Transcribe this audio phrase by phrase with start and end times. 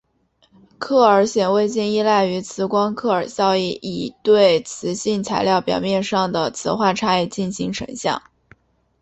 [0.79, 8.23] 克尔显微镜依赖于磁光克尔效应以对磁性材料表面上的磁化差异进行成像。